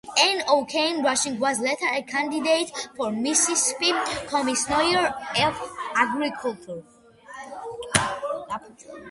Ann 0.17 0.41
O'Cain 0.49 1.03
Rushing 1.03 1.37
was 1.39 1.59
later 1.59 1.85
a 1.93 2.01
candidate 2.01 2.71
for 2.97 3.11
Mississippi 3.11 3.91
Commissioner 4.27 5.13
of 5.45 5.75
Agriculture. 5.95 6.81